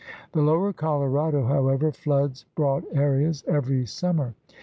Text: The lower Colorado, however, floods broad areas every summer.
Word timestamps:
The 0.31 0.41
lower 0.41 0.73
Colorado, 0.73 1.45
however, 1.45 1.91
floods 1.91 2.45
broad 2.55 2.85
areas 2.91 3.43
every 3.47 3.85
summer. 3.85 4.33